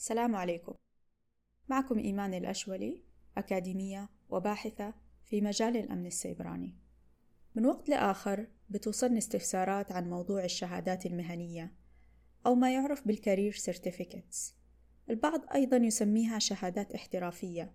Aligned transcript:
السلام 0.00 0.36
عليكم. 0.36 0.74
معكم 1.68 1.98
إيمان 1.98 2.34
الأشولي 2.34 3.02
أكاديمية 3.36 4.08
وباحثة 4.30 4.94
في 5.24 5.40
مجال 5.40 5.76
الأمن 5.76 6.06
السيبراني. 6.06 6.74
من 7.54 7.66
وقت 7.66 7.88
لآخر 7.88 8.46
بتوصلني 8.70 9.18
استفسارات 9.18 9.92
عن 9.92 10.10
موضوع 10.10 10.44
الشهادات 10.44 11.06
المهنية 11.06 11.72
أو 12.46 12.54
ما 12.54 12.74
يعرف 12.74 13.06
بال 13.06 13.17
career 13.17 13.52
certificates 13.52 14.54
البعض 15.10 15.40
أيضا 15.54 15.76
يسميها 15.76 16.38
شهادات 16.38 16.94
احترافية 16.94 17.72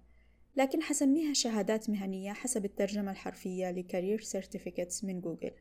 لكن 0.55 0.81
حسميها 0.81 1.33
شهادات 1.33 1.89
مهنية 1.89 2.33
حسب 2.33 2.65
الترجمة 2.65 3.11
الحرفية 3.11 3.71
ل 3.71 3.78
career 3.78 4.21
certificates 4.21 5.03
من 5.03 5.21
جوجل. 5.21 5.51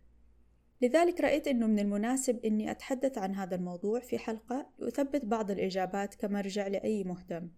لذلك 0.82 1.20
رأيت 1.20 1.48
أنه 1.48 1.66
من 1.66 1.78
المناسب 1.78 2.44
أني 2.44 2.70
أتحدث 2.70 3.18
عن 3.18 3.34
هذا 3.34 3.54
الموضوع 3.54 4.00
في 4.00 4.18
حلقة 4.18 4.66
لأثبت 4.78 5.24
بعض 5.24 5.50
الإجابات 5.50 6.14
كمرجع 6.14 6.66
لأي 6.66 7.04
مهتم. 7.04 7.50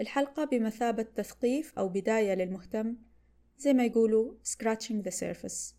الحلقة 0.00 0.44
بمثابة 0.44 1.02
تثقيف 1.02 1.78
أو 1.78 1.88
بداية 1.88 2.34
للمهتم 2.34 2.96
زي 3.58 3.72
ما 3.72 3.84
يقولوا 3.84 4.34
scratching 4.44 5.04
the 5.04 5.12
surface. 5.12 5.74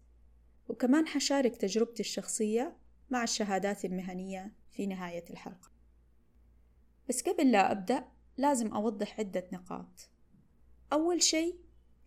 وكمان 0.69 1.07
حشارك 1.07 1.55
تجربتي 1.55 1.99
الشخصية 1.99 2.77
مع 3.09 3.23
الشهادات 3.23 3.85
المهنية 3.85 4.53
في 4.69 4.87
نهاية 4.87 5.23
الحلقة. 5.29 5.71
بس 7.09 7.21
قبل 7.21 7.51
لا 7.51 7.71
أبدأ 7.71 8.05
لازم 8.37 8.73
أوضح 8.73 9.19
عدة 9.19 9.47
نقاط. 9.53 10.09
أول 10.93 11.23
شيء 11.23 11.55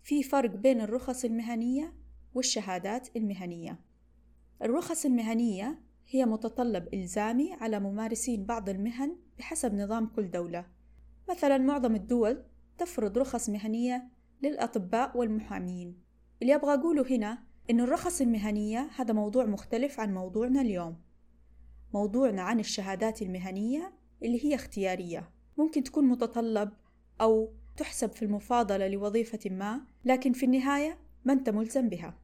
في 0.03 0.23
فرق 0.23 0.51
بين 0.51 0.81
الرخص 0.81 1.25
المهنية 1.25 1.95
والشهادات 2.35 3.17
المهنية. 3.17 3.79
الرخص 4.63 5.05
المهنية 5.05 5.81
هي 6.09 6.27
متطلب 6.27 6.95
إلزامي 6.95 7.53
على 7.53 7.81
ممارسين 7.81 8.45
بعض 8.45 8.69
المهن 8.69 9.17
بحسب 9.39 9.75
نظام 9.75 10.07
كل 10.07 10.31
دولة. 10.31 10.67
مثلا 11.31 11.59
معظم 11.59 11.95
الدول 11.95 12.45
تفرض 12.79 13.19
رخص 13.19 13.51
مهنية 13.51 14.09
للأطباء 14.43 15.19
والمحامين. 15.19 15.99
اللي 16.43 16.55
أبغى 16.55 16.75
أقوله 16.75 17.17
هنا 17.17 17.39
إن 17.71 17.81
الرخص 17.81 18.21
المهنية 18.21 18.91
هذا 18.97 19.15
موضوع 19.15 19.45
مختلف 19.45 20.01
عن 20.01 20.15
موضوعنا 20.15 20.61
اليوم. 20.61 20.97
موضوعنا 21.95 22.43
عن 22.43 22.61
الشهادات 22.61 23.23
المهنية 23.23 23.93
اللي 24.23 24.45
هي 24.45 24.55
اختيارية. 24.55 25.31
ممكن 25.59 25.83
تكون 25.83 26.05
متطلب 26.05 26.71
أو 27.21 27.53
تحسب 27.77 28.13
في 28.13 28.25
المفاضلة 28.25 28.89
لوظيفة 28.89 29.51
ما 29.51 29.81
لكن 30.05 30.33
في 30.33 30.47
النهاية 30.47 30.99
ما 31.25 31.33
أنت 31.33 31.51
ملزم 31.51 31.89
بها. 31.89 32.24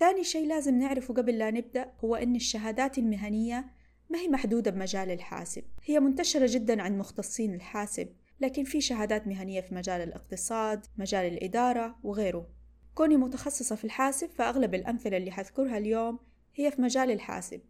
ثاني 0.00 0.24
شيء 0.24 0.48
لازم 0.48 0.78
نعرفه 0.78 1.14
قبل 1.14 1.38
لا 1.38 1.50
نبدأ 1.50 1.92
هو 2.04 2.14
أن 2.16 2.36
الشهادات 2.36 2.98
المهنية 2.98 3.64
ما 4.10 4.18
هي 4.18 4.28
محدودة 4.28 4.70
بمجال 4.70 5.10
الحاسب. 5.10 5.64
هي 5.84 6.00
منتشرة 6.00 6.46
جدا 6.48 6.82
عند 6.82 6.98
مختصين 6.98 7.54
الحاسب 7.54 8.08
لكن 8.40 8.64
في 8.64 8.80
شهادات 8.80 9.26
مهنية 9.26 9.60
في 9.60 9.74
مجال 9.74 10.00
الاقتصاد 10.00 10.86
مجال 10.98 11.32
الإدارة 11.32 11.96
وغيره. 12.02 12.46
كوني 12.94 13.16
متخصصة 13.16 13.76
في 13.76 13.84
الحاسب 13.84 14.30
فأغلب 14.30 14.74
الأمثلة 14.74 15.16
اللي 15.16 15.30
حذكرها 15.30 15.78
اليوم 15.78 16.18
هي 16.54 16.70
في 16.70 16.82
مجال 16.82 17.10
الحاسب. 17.10 17.60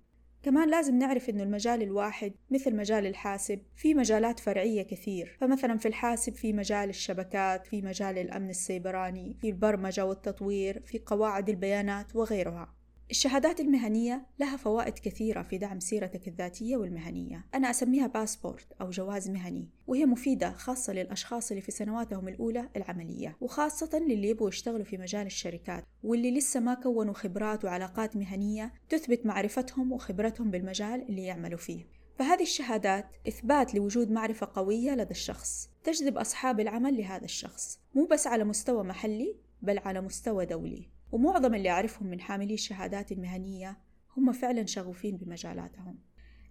كمان 0.42 0.70
لازم 0.70 0.98
نعرف 0.98 1.30
إنه 1.30 1.42
المجال 1.42 1.82
الواحد 1.82 2.32
مثل 2.50 2.76
مجال 2.76 3.06
الحاسب 3.06 3.62
في 3.76 3.94
مجالات 3.94 4.40
فرعية 4.40 4.82
كثير. 4.82 5.36
فمثلا 5.40 5.78
في 5.78 5.88
الحاسب 5.88 6.34
في 6.34 6.52
مجال 6.52 6.88
الشبكات 6.88 7.66
في 7.66 7.82
مجال 7.82 8.18
الأمن 8.18 8.50
السيبراني 8.50 9.36
في 9.40 9.48
البرمجة 9.48 10.04
والتطوير 10.06 10.82
في 10.86 10.98
قواعد 11.06 11.48
البيانات 11.48 12.16
وغيرها. 12.16 12.79
الشهادات 13.10 13.60
المهنية 13.60 14.26
لها 14.38 14.56
فوائد 14.56 14.98
كثيرة 14.98 15.42
في 15.42 15.58
دعم 15.58 15.80
سيرتك 15.80 16.28
الذاتية 16.28 16.76
والمهنية. 16.76 17.46
أنا 17.54 17.70
أسميها 17.70 18.06
باسبورت 18.06 18.66
أو 18.80 18.90
جواز 18.90 19.30
مهني 19.30 19.68
وهي 19.86 20.06
مفيدة 20.06 20.52
خاصة 20.52 20.92
للأشخاص 20.92 21.50
اللي 21.50 21.60
في 21.60 21.72
سنواتهم 21.72 22.28
الأولى 22.28 22.68
العملية 22.76 23.36
وخاصة 23.40 23.98
للي 23.98 24.28
يبغوا 24.28 24.48
يشتغلوا 24.48 24.84
في 24.84 24.98
مجال 24.98 25.26
الشركات 25.26 25.84
واللي 26.02 26.38
لسه 26.38 26.60
ما 26.60 26.74
كونوا 26.74 27.14
خبرات 27.14 27.64
وعلاقات 27.64 28.16
مهنية 28.16 28.72
تثبت 28.88 29.26
معرفتهم 29.26 29.92
وخبرتهم 29.92 30.50
بالمجال 30.50 31.08
اللي 31.08 31.22
يعملوا 31.22 31.58
فيه. 31.58 31.86
فهذه 32.18 32.42
الشهادات 32.42 33.06
إثبات 33.28 33.74
لوجود 33.74 34.10
معرفة 34.10 34.48
قوية 34.54 34.94
لدى 34.94 35.10
الشخص 35.10 35.70
تجذب 35.84 36.18
أصحاب 36.18 36.60
العمل 36.60 36.96
لهذا 36.96 37.24
الشخص 37.24 37.80
مو 37.94 38.04
بس 38.04 38.26
على 38.26 38.44
مستوى 38.44 38.84
محلي 38.84 39.36
بل 39.62 39.78
على 39.78 40.00
مستوى 40.00 40.46
دولي. 40.46 40.99
ومعظم 41.12 41.54
اللي 41.54 41.70
أعرفهم 41.70 42.06
من 42.06 42.20
حاملي 42.20 42.54
الشهادات 42.54 43.12
المهنية 43.12 43.78
هم 44.16 44.32
فعلا 44.32 44.66
شغوفين 44.66 45.16
بمجالاتهم. 45.16 45.98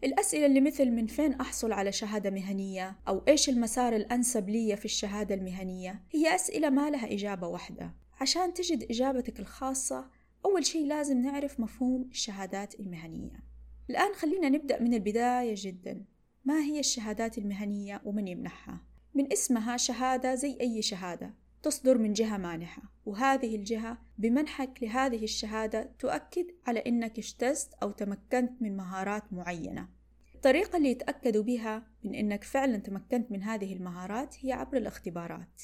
الأسئلة 0.04 0.46
اللي 0.46 0.62
مثل 0.62 0.92
من 0.92 1.08
فين 1.08 1.34
أحصل 1.34 1.72
على 1.72 1.92
شهادة 1.92 2.30
مهنية 2.30 3.00
أو 3.08 3.22
إيش 3.28 3.50
المسار 3.50 3.96
الأنسب 3.96 4.50
لي 4.50 4.76
في 4.76 4.86
الشهادة 4.86 5.36
المهنية 5.36 6.04
هي 6.12 6.36
أسئلة 6.36 6.70
ما 6.70 6.90
لها 6.90 7.14
إجابة 7.14 7.48
واحدة. 7.48 7.94
عشان 8.22 8.54
تجد 8.54 8.84
إجابتك 8.92 9.40
الخاصة 9.40 10.10
أول 10.46 10.66
شيء 10.66 10.88
لازم 10.88 11.22
نعرف 11.22 11.60
مفهوم 11.60 12.10
الشهادات 12.12 12.80
المهنية. 12.80 13.44
الآن 13.90 14.14
خلينا 14.14 14.50
نبدأ 14.50 14.82
من 14.82 14.94
البداية 14.94 15.56
جدا. 15.58 16.06
ما 16.46 16.60
هي 16.60 16.80
الشهادات 16.80 17.38
المهنية 17.38 18.02
ومن 18.06 18.28
يمنحها؟ 18.28 18.82
من 19.16 19.32
اسمها 19.32 19.78
شهادة 19.78 20.36
زي 20.36 20.58
أي 20.62 20.82
شهادة. 20.82 21.34
تصدر 21.64 21.98
من 21.98 22.14
جهة 22.14 22.38
مانحة 22.38 22.82
وهذه 23.06 23.56
الجهة 23.56 23.98
بمنحك 24.18 24.84
لهذه 24.84 25.24
الشهادة 25.24 25.92
تؤكد 26.00 26.46
على 26.68 26.80
أنك 26.80 27.18
اجتزت 27.18 27.74
أو 27.74 27.92
تمكنت 27.92 28.62
من 28.62 28.78
مهارات 28.78 29.34
معينة. 29.34 29.88
الطريقة 30.36 30.78
اللي 30.78 30.90
يتأكدوا 30.90 31.44
بها 31.44 31.88
من 32.04 32.16
أنك 32.16 32.44
فعلا 32.44 32.78
تمكنت 32.78 33.32
من 33.32 33.44
هذه 33.44 33.74
المهارات 33.74 34.36
هي 34.46 34.52
عبر 34.52 34.78
الاختبارات. 34.78 35.62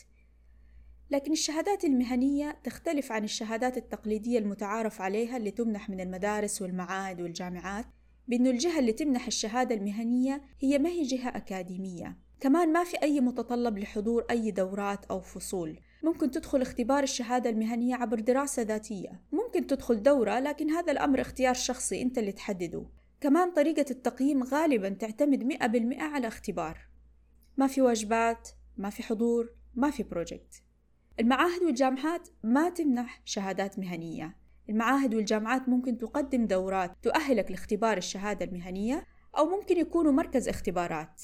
لكن 1.12 1.32
الشهادات 1.32 1.84
المهنية 1.84 2.60
تختلف 2.64 3.12
عن 3.12 3.24
الشهادات 3.24 3.78
التقليدية 3.78 4.40
المتعارف 4.40 5.02
عليها 5.02 5.38
اللي 5.38 5.52
تمنح 5.52 5.90
من 5.90 6.00
المدارس 6.00 6.62
والمعاهد 6.62 7.22
والجامعات 7.22 7.86
بأنه 8.28 8.50
الجهة 8.50 8.80
اللي 8.80 8.94
تمنح 8.94 9.28
الشهادة 9.28 9.76
المهنية 9.76 10.42
هي 10.60 10.78
ما 10.78 10.90
هي 10.90 11.04
جهة 11.04 11.30
أكاديمية. 11.30 12.18
كمان 12.40 12.74
ما 12.74 12.84
في 12.84 13.04
أي 13.04 13.22
متطلب 13.22 13.78
لحضور 13.78 14.26
أي 14.30 14.52
دورات 14.52 15.06
أو 15.06 15.22
فصول. 15.22 15.80
ممكن 16.06 16.32
تدخل 16.32 16.62
اختبار 16.62 17.04
الشهادة 17.04 17.50
المهنية 17.50 17.96
عبر 17.96 18.20
دراسة 18.20 18.62
ذاتية. 18.62 19.22
ممكن 19.32 19.68
تدخل 19.68 20.04
دورة 20.04 20.40
لكن 20.40 20.70
هذا 20.70 20.92
الأمر 20.92 21.22
اختيار 21.22 21.54
شخصي 21.54 22.02
أنت 22.02 22.18
اللي 22.18 22.32
تحدده. 22.32 22.86
كمان 23.22 23.52
طريقة 23.52 23.86
التقييم 23.92 24.44
غالبا 24.44 24.90
تعتمد 24.90 25.44
مئة 25.44 25.68
بالمئة 25.68 26.04
على 26.04 26.28
اختبار. 26.28 26.80
ما 27.58 27.68
في 27.68 27.82
واجبات 27.82 28.50
ما 28.78 28.90
في 28.90 29.04
حضور 29.04 29.50
ما 29.76 29.92
في 29.92 30.04
بروجكت 30.04 30.64
المعاهد 31.20 31.64
والجامعات 31.64 32.28
ما 32.44 32.70
تمنح 32.70 33.22
شهادات 33.26 33.80
مهنية. 33.80 34.38
المعاهد 34.70 35.16
والجامعات 35.16 35.70
ممكن 35.70 35.98
تقدم 35.98 36.46
دورات 36.46 36.92
تؤهلك 37.02 37.52
لاختبار 37.52 37.98
الشهادة 37.98 38.46
المهنية 38.46 39.06
أو 39.38 39.46
ممكن 39.46 39.78
يكونوا 39.78 40.12
مركز 40.12 40.50
اختبارات. 40.50 41.22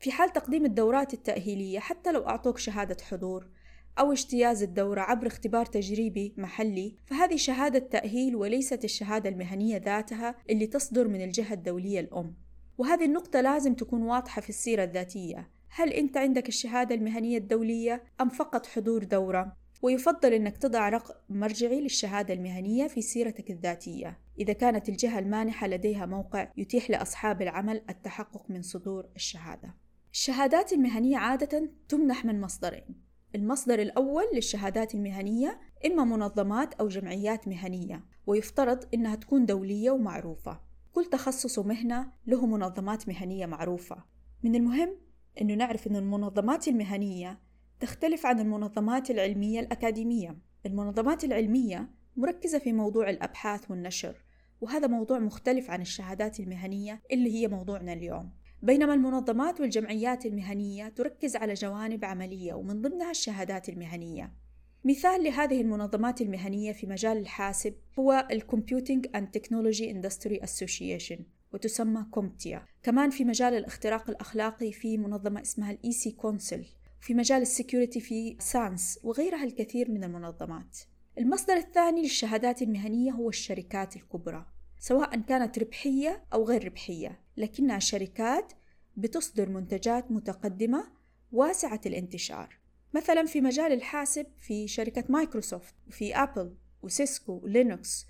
في 0.00 0.12
حال 0.12 0.32
تقديم 0.32 0.64
الدورات 0.64 1.14
التأهيلية 1.14 1.78
حتى 1.78 2.12
لو 2.12 2.28
أعطوك 2.28 2.58
شهادة 2.58 2.96
حضور 3.04 3.57
أو 3.98 4.12
اجتياز 4.12 4.62
الدورة 4.62 5.00
عبر 5.00 5.26
اختبار 5.26 5.66
تجريبي 5.66 6.34
محلي 6.36 6.96
فهذه 7.06 7.36
شهادة 7.36 7.78
تأهيل 7.78 8.36
وليست 8.36 8.84
الشهادة 8.84 9.30
المهنية 9.30 9.76
ذاتها 9.76 10.34
اللي 10.50 10.66
تصدر 10.66 11.08
من 11.08 11.22
الجهة 11.22 11.54
الدولية 11.54 12.00
الأم. 12.00 12.34
وهذه 12.78 13.04
النقطة 13.04 13.40
لازم 13.40 13.74
تكون 13.74 14.02
واضحة 14.02 14.40
في 14.40 14.48
السيرة 14.48 14.84
الذاتية. 14.84 15.50
هل 15.68 15.92
أنت 15.92 16.16
عندك 16.16 16.48
الشهادة 16.48 16.94
المهنية 16.94 17.38
الدولية 17.38 18.02
أم 18.20 18.28
فقط 18.28 18.66
حضور 18.66 19.04
دورة؟ 19.04 19.56
ويفضل 19.82 20.32
أنك 20.32 20.56
تضع 20.56 20.88
رقم 20.88 21.14
مرجعي 21.28 21.80
للشهادة 21.80 22.34
المهنية 22.34 22.86
في 22.86 23.02
سيرتك 23.02 23.50
الذاتية. 23.50 24.18
إذا 24.38 24.52
كانت 24.52 24.88
الجهة 24.88 25.18
المانحة 25.18 25.66
لديها 25.66 26.06
موقع 26.06 26.52
يتيح 26.56 26.90
لأصحاب 26.90 27.42
العمل 27.42 27.82
التحقق 27.90 28.50
من 28.50 28.62
صدور 28.62 29.08
الشهادة. 29.16 29.74
الشهادات 30.12 30.72
المهنية 30.72 31.16
عادة 31.16 31.70
تمنح 31.88 32.24
من 32.24 32.40
مصدرين. 32.40 33.07
المصدر 33.34 33.78
الأول 33.78 34.24
للشهادات 34.34 34.94
المهنية 34.94 35.60
إما 35.86 36.04
منظمات 36.04 36.74
أو 36.74 36.88
جمعيات 36.88 37.48
مهنية 37.48 38.04
ويفترض 38.26 38.84
إنها 38.94 39.14
تكون 39.14 39.46
دولية 39.46 39.90
ومعروفة. 39.90 40.60
كل 40.92 41.04
تخصص 41.04 41.58
ومهنة 41.58 42.12
له 42.26 42.46
منظمات 42.46 43.08
مهنية 43.08 43.46
معروفة. 43.46 44.04
من 44.42 44.54
المهم 44.54 44.96
إنه 45.40 45.54
نعرف 45.54 45.86
إن 45.86 45.96
المنظمات 45.96 46.68
المهنية 46.68 47.38
تختلف 47.80 48.26
عن 48.26 48.40
المنظمات 48.40 49.10
العلمية 49.10 49.60
الأكاديمية. 49.60 50.38
المنظمات 50.66 51.24
العلمية 51.24 51.90
مركزة 52.16 52.58
في 52.58 52.72
موضوع 52.72 53.10
الأبحاث 53.10 53.70
والنشر 53.70 54.16
وهذا 54.60 54.86
موضوع 54.86 55.18
مختلف 55.18 55.70
عن 55.70 55.80
الشهادات 55.80 56.40
المهنية 56.40 57.02
اللي 57.12 57.34
هي 57.34 57.48
موضوعنا 57.48 57.92
اليوم. 57.92 58.30
بينما 58.62 58.94
المنظمات 58.94 59.60
والجمعيات 59.60 60.26
المهنية 60.26 60.88
تركز 60.88 61.36
على 61.36 61.54
جوانب 61.54 62.04
عملية 62.04 62.54
ومن 62.54 62.82
ضمنها 62.82 63.10
الشهادات 63.10 63.68
المهنية. 63.68 64.32
مثال 64.84 65.24
لهذه 65.24 65.60
المنظمات 65.60 66.20
المهنية 66.20 66.72
في 66.72 66.86
مجال 66.86 67.18
الحاسب 67.18 67.74
هو 67.98 68.28
ال 68.30 68.42
Computing 68.42 69.10
and 69.16 69.26
Technology 69.38 69.84
Industry 69.84 70.40
Association 70.42 71.20
وتسمى 71.52 72.06
CompTIA. 72.10 72.64
كمان 72.82 73.10
في 73.10 73.24
مجال 73.24 73.54
الاختراق 73.54 74.10
الأخلاقي 74.10 74.72
في 74.72 74.98
منظمة 74.98 75.40
اسمها 75.42 75.70
ال 75.70 75.92
EC-Council 75.92 76.64
في 77.00 77.14
مجال 77.14 77.42
ال 77.42 77.48
security 77.48 78.00
في 78.00 78.36
SANS 78.40 78.98
وغيرها 79.02 79.44
الكثير 79.44 79.90
من 79.90 80.04
المنظمات. 80.04 80.78
المصدر 81.18 81.54
الثاني 81.56 82.02
للشهادات 82.02 82.62
المهنية 82.62 83.12
هو 83.12 83.28
الشركات 83.28 83.96
الكبرى 83.96 84.46
سواء 84.78 85.20
كانت 85.20 85.58
ربحية 85.58 86.24
أو 86.32 86.44
غير 86.44 86.64
ربحية. 86.64 87.20
لكنها 87.38 87.78
شركات 87.78 88.52
بتصدر 88.96 89.48
منتجات 89.48 90.10
متقدمة 90.10 90.92
واسعة 91.32 91.80
الانتشار. 91.86 92.58
مثلا 92.94 93.26
في 93.26 93.40
مجال 93.40 93.72
الحاسب 93.72 94.26
في 94.38 94.68
شركة 94.68 95.04
مايكروسوفت 95.08 95.74
وفي 95.88 96.16
أبل 96.16 96.54
وسيسكو 96.82 97.40
ولينوكس 97.42 98.06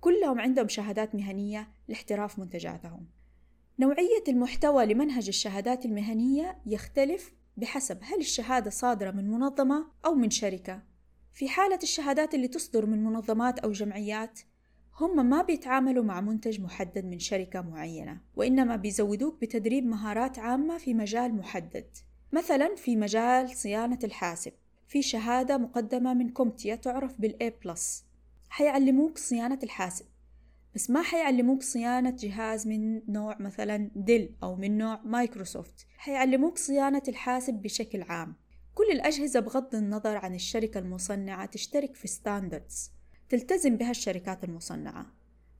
كلهم 0.00 0.40
عندهم 0.40 0.68
شهادات 0.68 1.14
مهنية 1.14 1.68
لاحتراف 1.88 2.38
منتجاتهم. 2.38 3.06
نوعية 3.78 4.24
المحتوى 4.28 4.86
لمنهج 4.86 5.28
الشهادات 5.28 5.84
المهنية 5.84 6.58
يختلف 6.66 7.32
بحسب 7.56 7.98
هل 8.02 8.18
الشهادة 8.18 8.70
صادرة 8.70 9.10
من 9.10 9.30
منظمة 9.30 9.86
أو 10.04 10.14
من 10.14 10.30
شركة. 10.30 10.82
في 11.32 11.48
حالة 11.48 11.78
الشهادات 11.82 12.34
اللي 12.34 12.48
تصدر 12.48 12.86
من 12.86 13.04
منظمات 13.04 13.58
أو 13.58 13.72
جمعيات 13.72 14.40
هم 15.00 15.26
ما 15.26 15.42
بيتعاملوا 15.42 16.04
مع 16.04 16.20
منتج 16.20 16.60
محدد 16.60 17.04
من 17.04 17.18
شركة 17.18 17.60
معينة 17.60 18.20
وإنما 18.36 18.76
بيزودوك 18.76 19.40
بتدريب 19.40 19.86
مهارات 19.86 20.38
عامة 20.38 20.78
في 20.78 20.94
مجال 20.94 21.34
محدد. 21.34 21.86
مثلا 22.32 22.74
في 22.76 22.96
مجال 22.96 23.56
صيانة 23.56 23.98
الحاسب 24.04 24.52
في 24.88 25.02
شهادة 25.02 25.58
مقدمة 25.58 26.14
من 26.14 26.28
CompTIA 26.28 26.74
تعرف 26.74 27.12
بال 27.12 27.39
A 27.39 27.52
حيعلموك 28.48 29.18
صيانة 29.18 29.58
الحاسب 29.62 30.06
بس 30.74 30.90
ما 30.90 31.02
حيعلموك 31.02 31.62
صيانة 31.62 32.16
جهاز 32.18 32.66
من 32.66 33.12
نوع 33.12 33.36
مثلا 33.40 33.90
ديل 33.96 34.34
أو 34.42 34.56
من 34.56 34.78
نوع 34.78 35.00
مايكروسوفت 35.04 35.86
حيعلموك 35.96 36.58
صيانة 36.58 37.02
الحاسب 37.08 37.54
بشكل 37.54 38.02
عام. 38.02 38.34
كل 38.74 38.90
الأجهزة 38.92 39.40
بغض 39.40 39.74
النظر 39.74 40.16
عن 40.16 40.34
الشركة 40.34 40.78
المصنعة 40.78 41.46
تشترك 41.46 41.94
في 41.94 42.08
ستاندردز 42.08 42.99
تلتزم 43.30 43.76
بها 43.76 43.90
الشركات 43.90 44.44
المصنعة 44.44 45.06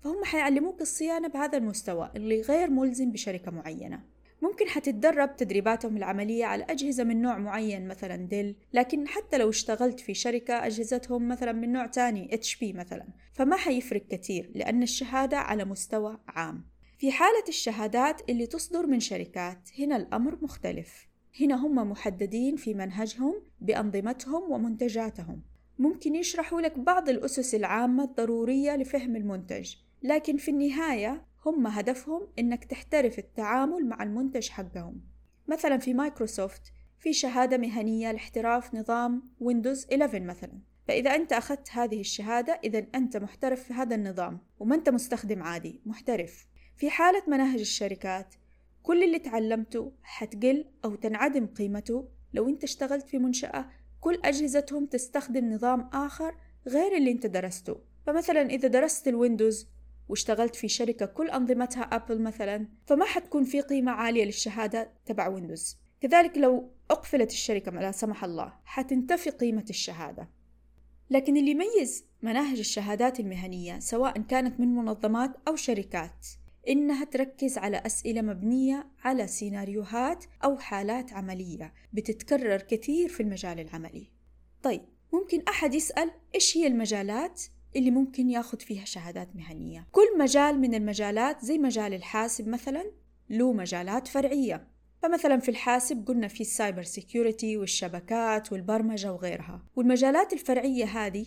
فهم 0.00 0.25
حيعلموك 0.25 0.81
الصيانة 0.81 1.28
بهذا 1.28 1.58
المستوى 1.58 2.11
اللي 2.17 2.40
غير 2.40 2.70
ملزم 2.70 3.12
بشركة 3.12 3.50
معينة. 3.50 4.05
ممكن 4.43 4.69
حتتدرب 4.69 5.37
تدريباتهم 5.37 5.96
العملية 5.96 6.44
على 6.44 6.64
أجهزة 6.64 7.05
من 7.05 7.22
نوع 7.22 7.38
معين 7.38 7.88
مثلا 7.88 8.17
ديل 8.17 8.56
لكن 8.72 9.08
حتى 9.08 9.38
لو 9.38 9.49
اشتغلت 9.49 10.00
في 10.00 10.14
شركة 10.14 10.67
أجهزتهم 10.67 11.28
مثلا 11.28 11.52
من 11.52 11.72
نوع 11.72 11.87
تاني 11.87 12.31
HP 12.34 12.62
مثلا 12.62 13.06
فما 13.32 13.56
حيفرق 13.56 14.06
كثير 14.06 14.50
لأن 14.55 14.82
الشهادة 14.82 15.37
على 15.37 15.64
مستوى 15.64 16.19
عام. 16.28 16.64
في 16.99 17.12
حالة 17.12 17.44
الشهادات 17.49 18.31
اللي 18.31 18.46
تصدر 18.46 18.87
من 18.87 19.00
شركات 19.00 19.69
هنا 19.78 19.96
الأمر 19.96 20.38
مختلف. 20.43 21.08
هنا 21.40 21.66
هم 21.66 21.90
محددين 21.90 22.56
في 22.56 22.75
منهجهم 22.75 23.43
بأنظمتهم 23.61 24.52
ومنتجاتهم. 24.52 25.50
ممكن 25.81 26.15
يشرحوا 26.15 26.61
لك 26.61 26.79
بعض 26.79 27.09
الأسس 27.09 27.55
العامة 27.55 28.05
الضرورية 28.05 28.77
لفهم 28.77 29.17
المنتج 29.17 29.75
لكن 30.03 30.37
في 30.37 30.50
النهاية 30.50 31.25
هم 31.47 31.67
هدفهم 31.67 32.29
إنك 32.38 32.65
تحترف 32.65 33.19
التعامل 33.19 33.87
مع 33.87 34.03
المنتج 34.03 34.49
حقهم. 34.49 35.00
مثلا 35.49 35.79
في 35.79 35.94
مايكروسوفت 35.94 36.62
في 36.99 37.12
شهادة 37.12 37.59
مهنية 37.59 38.12
لاحتراف 38.12 38.75
نظام 38.75 39.23
ويندوز 39.41 39.87
11 39.93 40.21
مثلا. 40.21 40.61
فإذا 40.88 41.15
أنت 41.15 41.32
أخذت 41.32 41.69
هذه 41.73 42.00
الشهادة 42.00 42.61
إذا 42.65 42.87
أنت 42.94 43.17
محترف 43.17 43.65
في 43.65 43.73
هذا 43.73 43.94
النظام 43.94 44.38
وما 44.59 44.75
أنت 44.75 44.88
مستخدم 44.88 45.43
عادي 45.43 45.81
محترف. 45.87 46.47
في 46.76 46.91
حالة 46.91 47.23
مناهج 47.29 47.61
الشركات 47.61 48.35
كل 48.83 49.05
اللي 49.05 49.19
تعلمته 49.19 49.93
حتقل 50.03 50.65
أو 50.85 50.94
تنعدم 50.94 51.47
قيمته 51.47 52.09
لو 52.35 52.49
أنت 52.49 52.65
اشتغلت 52.65 53.09
في 53.09 53.19
منشأة 53.19 53.71
كل 54.00 54.20
أجهزتهم 54.25 54.87
تستخدم 54.87 55.52
نظام 55.52 55.91
آخر 55.93 56.35
غير 56.67 56.97
اللي 56.97 57.11
أنت 57.11 57.26
درسته. 57.26 57.76
فمثلا 58.06 58.41
إذا 58.41 58.69
درست 58.69 59.08
الويندوز 59.08 59.69
واشتغلت 60.08 60.56
في 60.56 60.69
شركة 60.69 61.06
كل 61.06 61.31
أنظمتها 61.31 61.82
أبل 61.82 62.23
مثلا 62.23 62.69
فما 62.87 63.05
حتكون 63.05 63.44
في 63.44 63.61
قيمة 63.61 63.93
عالية 63.93 64.25
للشهادة 64.25 64.93
تبع 65.06 65.29
ويندوز. 65.29 65.79
كذلك 66.00 66.38
لو 66.38 66.70
أقفلت 66.91 67.31
الشركة 67.31 67.73
لا 67.73 67.93
سمح 67.93 68.25
الله 68.25 68.52
حتنتفي 68.64 69.31
قيمة 69.31 69.64
الشهادة. 69.70 70.29
لكن 71.11 71.37
اللي 71.37 71.50
يميز 71.50 72.05
مناهج 72.23 72.58
الشهادات 72.58 73.20
المهنية 73.20 73.79
سواء 73.79 74.19
كانت 74.20 74.61
من 74.61 74.75
منظمات 74.75 75.37
أو 75.49 75.56
شركات 75.56 76.26
إنها 76.69 77.05
تركز 77.05 77.59
على 77.59 77.77
أسئلة 77.87 78.23
مبنية 78.23 78.87
على 79.05 79.27
سيناريوهات 79.27 80.25
أو 80.45 80.59
حالات 80.59 81.12
عملية 81.12 81.73
بتتكرر 81.93 82.57
كثير 82.57 83.09
في 83.09 83.23
المجال 83.23 83.61
العملي. 83.61 84.11
طيب 84.62 84.81
ممكن 85.12 85.43
أحد 85.49 85.75
يسأل 85.75 86.11
إيش 86.35 86.57
هي 86.57 86.67
المجالات 86.67 87.43
اللي 87.77 87.91
ممكن 87.91 88.31
ياخد 88.31 88.62
فيها 88.62 88.85
شهادات 88.85 89.37
مهنية؟ 89.37 89.87
كل 89.93 90.19
مجال 90.19 90.61
من 90.61 90.75
المجالات 90.75 91.45
زي 91.45 91.59
مجال 91.59 91.95
الحاسب 91.95 92.49
مثلا 92.49 92.85
له 93.31 93.53
مجالات 93.53 94.09
فرعية 94.09 94.67
فمثلا 95.03 95.41
في 95.41 95.49
الحاسب 95.49 96.07
قلنا 96.09 96.29
في 96.29 96.41
ال 96.41 96.48
cyber 96.48 96.82
security 96.82 97.56
والشبكات 97.57 98.53
والبرمجة 98.53 99.12
وغيرها 99.12 99.62
والمجالات 99.77 100.33
الفرعية 100.33 100.85
هذه 100.85 101.27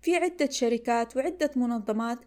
في 0.00 0.16
عدة 0.16 0.50
شركات 0.50 1.16
وعدة 1.16 1.50
منظمات 1.56 2.18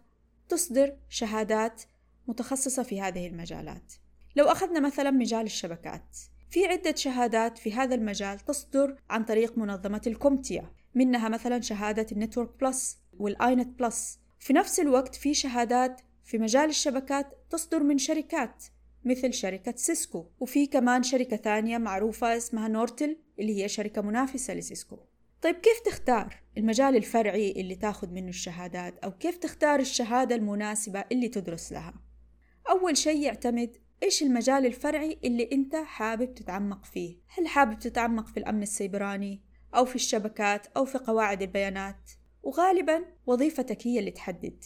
تصدر 0.48 0.96
شهادات 1.08 1.82
متخصصة 2.28 2.82
في 2.82 3.00
هذه 3.00 3.26
المجالات. 3.26 3.92
لو 4.36 4.44
أخذنا 4.44 4.80
مثلا 4.80 5.10
مجال 5.10 5.46
الشبكات 5.46 6.16
في 6.50 6.66
عدة 6.66 6.94
شهادات 6.94 7.58
في 7.58 7.72
هذا 7.72 7.94
المجال 7.94 8.38
تصدر 8.38 8.96
عن 9.10 9.24
طريق 9.24 9.58
منظمة 9.58 10.02
الكومبتيا 10.06 10.72
منها 10.94 11.28
مثلا 11.28 11.60
شهادة 11.60 12.06
ال 12.12 12.60
Network+ 12.60 12.98
وال 13.18 13.78
i-Net+. 13.78 14.18
في 14.38 14.52
نفس 14.52 14.80
الوقت 14.80 15.14
في 15.14 15.34
شهادات 15.34 16.00
في 16.24 16.38
مجال 16.38 16.68
الشبكات 16.68 17.26
تصدر 17.50 17.82
من 17.82 17.98
شركات 17.98 18.64
مثل 19.04 19.32
شركة 19.32 19.74
سيسكو. 19.76 20.26
وفي 20.40 20.66
كمان 20.66 21.02
شركة 21.02 21.36
ثانية 21.36 21.78
معروفة 21.78 22.36
اسمها 22.36 22.68
نورتل 22.68 23.16
اللي 23.38 23.62
هي 23.62 23.68
شركة 23.68 24.02
منافسة 24.02 24.54
لسيسكو. 24.54 24.98
طيب 25.42 25.54
كيف 25.54 25.80
تختار 25.80 26.42
المجال 26.58 26.96
الفرعي 26.96 27.50
اللي 27.50 27.74
تاخذ 27.74 28.10
منه 28.10 28.28
الشهادات؟ 28.28 28.98
أو 28.98 29.10
كيف 29.10 29.36
تختار 29.36 29.80
الشهادة 29.80 30.34
المناسبة 30.34 31.04
اللي 31.12 31.28
تدرس 31.28 31.72
لها؟ 31.72 32.07
أول 32.68 32.96
شيء 32.96 33.22
يعتمد 33.22 33.76
إيش 34.02 34.22
المجال 34.22 34.66
الفرعي 34.66 35.18
اللي 35.24 35.48
أنت 35.52 35.76
حابب 35.76 36.34
تتعمق 36.34 36.84
فيه؟ 36.84 37.16
هل 37.28 37.48
حابب 37.48 37.78
تتعمق 37.78 38.26
في 38.26 38.36
الأمن 38.36 38.62
السيبراني 38.62 39.42
أو 39.74 39.84
في 39.84 39.94
الشبكات 39.94 40.66
أو 40.76 40.84
في 40.84 40.98
قواعد 40.98 41.42
البيانات؟ 41.42 42.10
وغالبا 42.42 43.04
وظيفتك 43.26 43.86
هي 43.86 43.98
اللي 43.98 44.10
تحدد. 44.10 44.64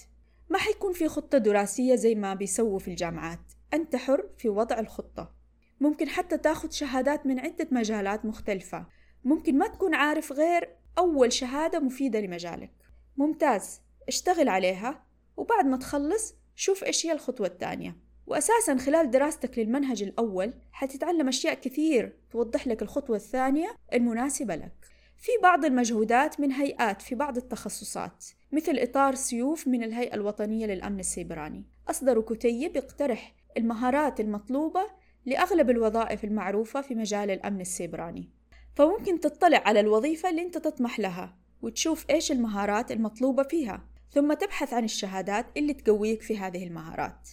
ما 0.50 0.58
حيكون 0.58 0.92
في 0.92 1.08
خطة 1.08 1.38
دراسية 1.38 1.94
زي 1.94 2.14
ما 2.14 2.34
بيسووا 2.34 2.78
في 2.78 2.88
الجامعات. 2.88 3.52
أنت 3.74 3.96
حر 3.96 4.28
في 4.38 4.48
وضع 4.48 4.78
الخطة. 4.78 5.34
ممكن 5.80 6.08
حتى 6.08 6.38
تاخد 6.38 6.72
شهادات 6.72 7.26
من 7.26 7.38
عدة 7.38 7.68
مجالات 7.70 8.24
مختلفة. 8.24 8.86
ممكن 9.24 9.58
ما 9.58 9.66
تكون 9.66 9.94
عارف 9.94 10.32
غير 10.32 10.76
أول 10.98 11.32
شهادة 11.32 11.80
مفيدة 11.80 12.20
لمجالك. 12.20 12.72
ممتاز. 13.16 13.80
اشتغل 14.08 14.48
عليها. 14.48 15.04
وبعد 15.36 15.66
ما 15.66 15.76
تخلص 15.76 16.34
شوف 16.54 16.84
إيش 16.84 17.06
هي 17.06 17.12
الخطوة 17.12 17.46
الثانية. 17.46 17.96
وأساسا 18.26 18.76
خلال 18.76 19.10
دراستك 19.10 19.58
للمنهج 19.58 20.02
الأول 20.02 20.54
حتتعلم 20.72 21.28
أشياء 21.28 21.54
كثير 21.54 22.16
توضح 22.30 22.66
لك 22.66 22.82
الخطوة 22.82 23.16
الثانية 23.16 23.76
المناسبة 23.92 24.54
لك. 24.54 24.72
في 25.18 25.30
بعض 25.42 25.64
المجهودات 25.64 26.40
من 26.40 26.52
هيئات 26.52 27.02
في 27.02 27.14
بعض 27.14 27.36
التخصصات 27.36 28.24
مثل 28.52 28.78
إطار 28.78 29.14
سيوف 29.14 29.68
من 29.68 29.82
الهيئة 29.82 30.14
الوطنية 30.14 30.66
للأمن 30.66 31.00
السيبراني. 31.00 31.64
أصدروا 31.90 32.22
كتيب 32.22 32.76
يقترح 32.76 33.34
المهارات 33.56 34.20
المطلوبة 34.20 34.86
لأغلب 35.26 35.70
الوظائف 35.70 36.24
المعروفة 36.24 36.80
في 36.80 36.94
مجال 36.94 37.30
الأمن 37.30 37.60
السيبراني. 37.60 38.30
فممكن 38.74 39.20
تطلع 39.20 39.62
على 39.66 39.80
الوظيفة 39.80 40.30
اللي 40.30 40.42
أنت 40.42 40.58
تطمح 40.58 41.00
لها 41.00 41.36
وتشوف 41.62 42.10
إيش 42.10 42.32
المهارات 42.32 42.92
المطلوبة 42.92 43.42
فيها. 43.42 43.84
ثم 44.12 44.32
تبحث 44.32 44.72
عن 44.72 44.84
الشهادات 44.84 45.46
اللي 45.56 45.74
تقويك 45.74 46.22
في 46.22 46.38
هذه 46.38 46.66
المهارات. 46.66 47.28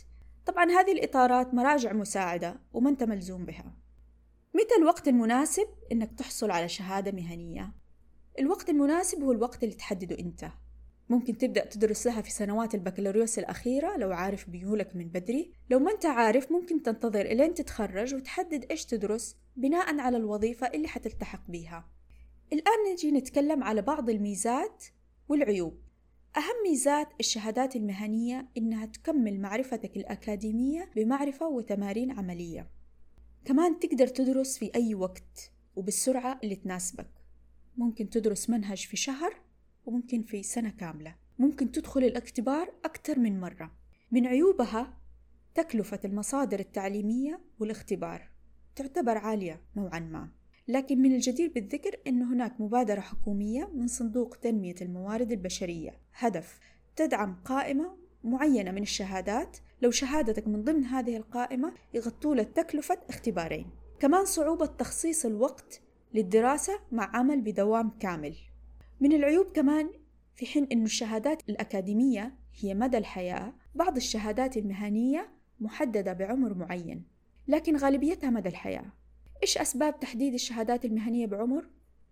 طبعا 0.46 0.72
هذه 0.72 0.92
الإطارات 0.92 1.54
مراجع 1.54 1.94
مساعدة 1.94 2.60
وما 2.74 2.90
أنت 2.90 3.04
ملزوم 3.04 3.46
بها. 3.46 3.74
متى 4.54 4.76
الوقت 4.80 5.08
المناسب 5.08 5.68
إنك 5.92 6.12
تحصل 6.12 6.52
على 6.52 6.70
شهادة 6.70 7.12
مهنية؟ 7.12 7.74
الوقت 8.40 8.70
المناسب 8.70 9.24
هو 9.24 9.32
الوقت 9.32 9.64
اللي 9.64 9.76
تحدده 9.76 10.20
أنت. 10.20 10.46
ممكن 11.10 11.38
تبدأ 11.38 11.66
تدرس 11.66 12.08
لها 12.08 12.22
في 12.22 12.32
سنوات 12.32 12.76
البكالوريوس 12.76 13.40
الأخيرة 13.40 13.98
لو 13.98 14.12
عارف 14.12 14.50
ميولك 14.50 14.96
من 14.96 15.08
بدري. 15.08 15.54
لو 15.70 15.80
ما 15.80 15.92
أنت 15.92 16.06
عارف 16.06 16.52
ممكن 16.52 16.84
تنتظر 16.84 17.22
إلين 17.22 17.54
تتخرج 17.54 18.16
وتحدد 18.16 18.66
إيش 18.72 18.86
تدرس 18.86 19.38
بناء 19.56 20.00
على 20.00 20.18
الوظيفة 20.18 20.68
اللي 20.68 20.88
حتلتحق 20.88 21.42
بيها. 21.48 21.90
الآن 22.54 22.94
نجي 22.94 23.12
نتكلم 23.12 23.64
على 23.64 23.82
بعض 23.82 24.10
الميزات 24.10 24.86
والعيوب. 25.30 25.89
أهم 26.40 26.64
ميزات 26.70 27.08
الشهادات 27.20 27.76
المهنية 27.76 28.48
إنها 28.58 28.86
تكمل 28.86 29.40
معرفتك 29.40 29.98
الأكاديمية 29.98 30.92
بمعرفة 30.96 31.48
وتمارين 31.48 32.12
عملية. 32.12 32.70
كمان 33.46 33.80
تقدر 33.80 34.08
تدرس 34.08 34.58
في 34.58 34.72
أي 34.76 34.96
وقت 34.96 35.52
وبالسرعة 35.76 36.40
اللي 36.44 36.56
تناسبك. 36.56 37.10
ممكن 37.78 38.10
تدرس 38.10 38.50
منهج 38.50 38.88
في 38.88 38.98
شهر 38.98 39.42
وممكن 39.86 40.24
في 40.24 40.44
سنة 40.44 40.70
كاملة. 40.70 41.16
ممكن 41.40 41.72
تدخل 41.72 42.04
الاختبار 42.04 42.74
أكثر 42.86 43.20
من 43.20 43.40
مرة. 43.40 43.72
من 44.12 44.28
عيوبها 44.28 44.98
تكلفة 45.56 46.00
المصادر 46.06 46.60
التعليمية 46.60 47.40
والاختبار. 47.60 48.30
تعتبر 48.76 49.18
عالية 49.18 49.62
نوعا 49.76 50.00
ما. 50.00 50.30
لكن 50.70 51.02
من 51.02 51.16
الجدير 51.16 51.52
بالذكر 51.56 52.00
أن 52.08 52.22
هناك 52.22 52.62
مبادرة 52.62 53.00
حكومية 53.00 53.70
من 53.74 53.88
صندوق 53.88 54.36
تنمية 54.36 54.76
الموارد 54.82 55.32
البشرية. 55.32 55.92
هدف 56.14 56.60
تدعم 56.96 57.36
قائمة 57.46 57.98
معينة 58.24 58.72
من 58.72 58.82
الشهادات. 58.82 59.58
لو 59.82 59.92
شهادتك 59.92 60.48
من 60.48 60.64
ضمن 60.64 60.86
هذه 60.86 61.18
القائمة 61.18 61.74
يغطوا 61.94 62.36
لك 62.36 62.52
تكلفة 62.52 63.00
اختبارين. 63.10 63.66
كمان 64.00 64.26
صعوبة 64.26 64.66
تخصيص 64.66 65.26
الوقت 65.26 65.82
للدراسة 66.14 66.80
مع 66.92 67.12
عمل 67.14 67.42
بدوام 67.42 67.90
كامل. 68.00 68.36
من 69.00 69.14
العيوب 69.14 69.52
كمان 69.52 69.90
في 70.36 70.46
حين 70.46 70.68
أن 70.72 70.84
الشهادات 70.84 71.50
الأكاديمية 71.50 72.36
هي 72.60 72.74
مدى 72.74 72.98
الحياة 72.98 73.54
بعض 73.76 73.96
الشهادات 73.96 74.58
المهنية 74.58 75.30
محددة 75.60 76.14
بعمر 76.14 76.54
معين 76.54 77.04
لكن 77.48 77.78
غالبيتها 77.78 78.30
مدى 78.30 78.50
الحياة. 78.50 78.99
إيش 79.44 79.58
أسباب 79.58 80.00
تحديد 80.00 80.34
الشهادات 80.34 80.86
المهنية 80.86 81.28
بعمر؟ 81.28 81.66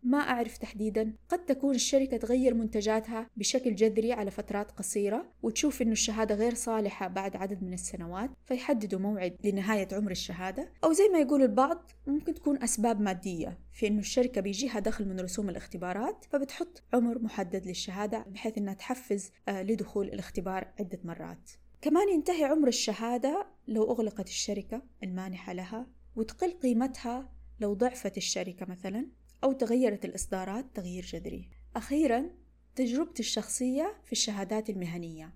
ما 0.03 0.17
أعرف 0.17 0.57
تحديدا. 0.57 1.13
قد 1.29 1.46
تكون 1.46 1.75
الشركة 1.75 2.17
تغير 2.17 2.53
منتجاتها 2.53 3.29
بشكل 3.38 3.75
جذري 3.75 4.13
على 4.13 4.31
فترات 4.31 4.72
قصيرة 4.72 5.25
وتشوف 5.43 5.81
إنه 5.81 5.91
الشهادة 5.91 6.36
غير 6.36 6.53
صالحة 6.53 7.07
بعد 7.07 7.36
عدد 7.36 7.63
من 7.63 7.74
السنوات 7.74 8.29
فيحددوا 8.46 9.00
موعد 9.00 9.36
لنهاية 9.43 9.88
عمر 9.91 10.12
الشهادة. 10.12 10.72
أو 10.84 10.93
زي 10.93 11.10
ما 11.13 11.19
يقول 11.19 11.41
البعض 11.41 11.91
ممكن 12.07 12.34
تكون 12.34 12.63
أسباب 12.63 13.01
مادية 13.01 13.60
في 13.74 13.88
إنه 13.88 14.00
الشركة 14.00 14.41
بيجيها 14.41 14.79
دخل 14.79 15.07
من 15.07 15.19
رسوم 15.19 15.50
الاختبارات 15.50 16.25
فبتحط 16.29 16.84
عمر 16.93 17.19
محدد 17.19 17.65
للشهادة 17.65 18.25
بحيث 18.27 18.57
إنها 18.57 18.74
تحفز 18.74 19.31
آه، 19.48 19.63
لدخول 19.63 20.07
الاختبار 20.07 20.67
عدة 20.79 21.00
مرات. 21.03 21.51
كمان 21.81 22.10
ينتهي 22.10 22.43
عمر 22.43 22.67
الشهادة 22.67 23.48
لو 23.67 23.91
أغلقت 23.91 24.27
الشركة 24.27 24.81
المانحة 25.03 25.53
لها. 25.53 25.97
وتقل 26.17 26.51
قيمتها 26.51 27.29
لو 27.59 27.74
ضعفت 27.74 28.17
الشركة 28.17 28.65
مثلا 28.65 29.07
أو 29.43 29.51
تغيرت 29.51 30.05
الإصدارات 30.05 30.65
تغيير 30.74 31.05
جذري. 31.05 31.50
أخيرا 31.75 32.29
تجربتي 32.75 33.19
الشخصية 33.19 34.01
في 34.05 34.12
الشهادات 34.12 34.69
المهنية. 34.69 35.33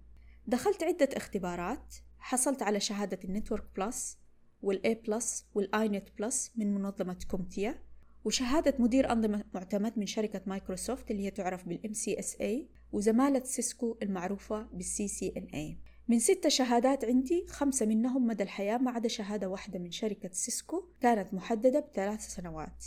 دخلت 0.47 0.83
عدة 0.83 1.09
اختبارات 1.13 1.95
حصلت 2.19 2.61
على 2.61 2.79
شهادة 2.79 3.19
ال 3.23 3.28
Network+ 3.28 3.63
وال 3.77 4.17
A+ 4.61 4.95
وال 4.95 5.45
i-Net+ 5.55 6.51
من 6.55 6.73
منظمة 6.73 7.17
كومبتيا 7.31 7.81
وشهادة 8.25 8.73
مدير 8.79 9.11
أنظمة 9.11 9.43
معتمد 9.53 9.99
من 9.99 10.05
شركة 10.05 10.41
مايكروسوفت 10.45 11.11
اللي 11.11 11.23
هي 11.23 11.31
تعرف 11.31 11.67
بال 11.67 11.93
MCSA 11.93 12.69
وزمالة 12.91 13.43
سيسكو 13.43 13.97
المعروفة 14.01 14.61
بال 14.73 15.07
CCNA 15.07 15.77
من 16.07 16.19
ستة 16.19 16.49
شهادات 16.49 17.05
عندي 17.05 17.45
خمسة 17.49 17.85
منهم 17.85 18.27
مدى 18.27 18.43
الحياة 18.43 18.77
ما 18.77 18.91
عدا 18.91 19.07
شهادة 19.07 19.49
واحدة 19.49 19.79
من 19.79 19.91
شركة 19.91 20.29
سيسكو 20.31 20.83
كانت 21.01 21.33
محددة 21.33 21.79
بثلاث 21.79 22.27
سنوات. 22.27 22.85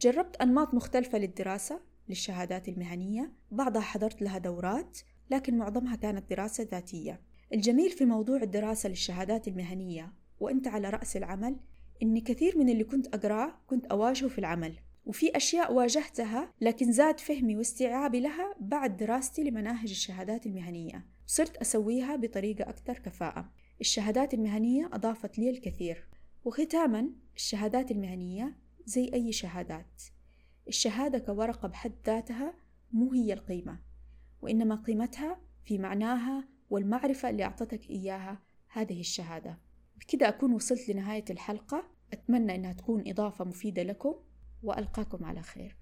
جربت 0.00 0.36
أنماط 0.36 0.74
مختلفة 0.74 1.18
للدراسة 1.18 1.80
للشهادات 2.08 2.68
المهنية 2.68 3.32
بعضها 3.50 3.82
حضرت 3.82 4.22
لها 4.22 4.38
دورات 4.38 4.98
لكن 5.30 5.58
معظمها 5.58 5.96
كانت 5.96 6.30
دراسة 6.30 6.68
ذاتية. 6.70 7.20
الجميل 7.54 7.90
في 7.90 8.04
موضوع 8.04 8.42
الدراسة 8.42 8.88
للشهادات 8.88 9.48
المهنية 9.48 10.12
وأنت 10.40 10.68
على 10.68 10.90
رأس 10.90 11.16
العمل 11.16 11.56
إن 12.02 12.20
كثير 12.20 12.58
من 12.58 12.68
اللي 12.68 12.84
كنت 12.84 13.14
أقرأه 13.14 13.58
كنت 13.66 13.86
أواجهه 13.86 14.28
في 14.28 14.38
العمل. 14.38 14.74
وفي 15.06 15.36
أشياء 15.36 15.72
واجهتها 15.72 16.52
لكن 16.60 16.92
زاد 16.92 17.20
فهمي 17.20 17.56
واستيعابي 17.56 18.20
لها 18.20 18.54
بعد 18.60 18.96
دراستي 18.96 19.42
لمناهج 19.42 19.90
الشهادات 19.90 20.46
المهنية. 20.46 21.06
صرت 21.26 21.56
أسويها 21.56 22.16
بطريقة 22.16 22.70
أكثر 22.70 22.98
كفاءة. 22.98 23.52
الشهادات 23.80 24.34
المهنية 24.34 24.90
أضافت 24.92 25.38
لي 25.38 25.50
الكثير. 25.50 26.08
وختاما 26.44 27.10
الشهادات 27.36 27.90
المهنية 27.90 28.56
زي 28.86 29.10
أي 29.14 29.32
شهادات. 29.32 30.02
الشهادة 30.68 31.18
كورقة 31.18 31.68
بحد 31.68 31.92
ذاتها 32.06 32.54
مو 32.92 33.12
هي 33.12 33.32
القيمة 33.32 33.78
وإنما 34.42 34.74
قيمتها 34.74 35.40
في 35.64 35.78
معناها 35.78 36.48
والمعرفة 36.70 37.30
اللي 37.30 37.44
أعطتك 37.44 37.90
إياها 37.90 38.38
هذه 38.68 39.00
الشهادة. 39.00 39.58
بكده 39.96 40.28
أكون 40.28 40.52
وصلت 40.52 40.88
لنهاية 40.88 41.24
الحلقة. 41.30 41.90
أتمنى 42.12 42.54
أنها 42.54 42.72
تكون 42.72 43.04
إضافة 43.06 43.44
مفيدة 43.44 43.82
لكم. 43.82 44.14
وألقاكم 44.62 45.24
على 45.24 45.42
خير. 45.42 45.79